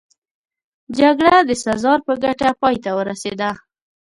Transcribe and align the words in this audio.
جګړه 0.99 1.35
د 1.47 1.51
سزار 1.65 1.99
په 2.07 2.13
ګټه 2.23 2.49
پای 2.61 2.75
ته 2.83 2.91
ورسېده 2.97 3.51